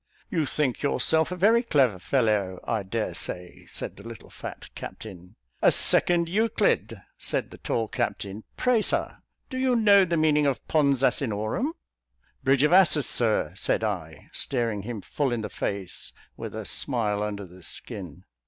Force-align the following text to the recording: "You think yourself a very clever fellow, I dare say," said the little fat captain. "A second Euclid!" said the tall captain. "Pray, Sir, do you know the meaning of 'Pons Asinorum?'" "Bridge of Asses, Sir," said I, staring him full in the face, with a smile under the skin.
"You 0.31 0.47
think 0.47 0.81
yourself 0.81 1.31
a 1.31 1.35
very 1.35 1.61
clever 1.61 1.99
fellow, 1.99 2.59
I 2.63 2.81
dare 2.81 3.13
say," 3.13 3.67
said 3.69 3.97
the 3.97 4.01
little 4.07 4.31
fat 4.31 4.73
captain. 4.73 5.35
"A 5.61 5.71
second 5.71 6.27
Euclid!" 6.27 6.99
said 7.19 7.51
the 7.51 7.59
tall 7.59 7.87
captain. 7.87 8.43
"Pray, 8.57 8.81
Sir, 8.81 9.17
do 9.51 9.59
you 9.59 9.75
know 9.75 10.03
the 10.03 10.17
meaning 10.17 10.47
of 10.47 10.67
'Pons 10.67 11.03
Asinorum?'" 11.03 11.73
"Bridge 12.43 12.63
of 12.63 12.73
Asses, 12.73 13.05
Sir," 13.05 13.51
said 13.55 13.83
I, 13.83 14.29
staring 14.33 14.81
him 14.81 15.01
full 15.01 15.31
in 15.31 15.41
the 15.41 15.49
face, 15.49 16.13
with 16.35 16.55
a 16.55 16.65
smile 16.65 17.21
under 17.21 17.45
the 17.45 17.61
skin. 17.61 18.23